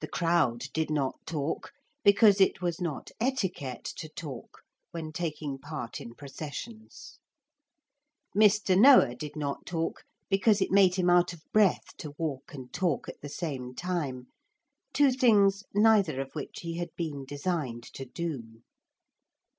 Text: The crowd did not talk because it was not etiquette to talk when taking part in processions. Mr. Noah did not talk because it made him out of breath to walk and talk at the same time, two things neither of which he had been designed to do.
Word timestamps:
The 0.00 0.08
crowd 0.08 0.64
did 0.72 0.88
not 0.88 1.20
talk 1.26 1.72
because 2.02 2.40
it 2.40 2.62
was 2.62 2.80
not 2.80 3.10
etiquette 3.20 3.84
to 3.98 4.08
talk 4.08 4.62
when 4.92 5.12
taking 5.12 5.58
part 5.58 6.00
in 6.00 6.14
processions. 6.14 7.18
Mr. 8.34 8.80
Noah 8.80 9.14
did 9.14 9.36
not 9.36 9.66
talk 9.66 10.04
because 10.30 10.62
it 10.62 10.70
made 10.70 10.94
him 10.94 11.10
out 11.10 11.34
of 11.34 11.42
breath 11.52 11.94
to 11.98 12.12
walk 12.16 12.54
and 12.54 12.72
talk 12.72 13.10
at 13.10 13.20
the 13.20 13.28
same 13.28 13.74
time, 13.74 14.28
two 14.94 15.10
things 15.12 15.64
neither 15.74 16.18
of 16.22 16.32
which 16.32 16.60
he 16.60 16.78
had 16.78 16.88
been 16.96 17.26
designed 17.26 17.82
to 17.92 18.06
do. 18.06 18.62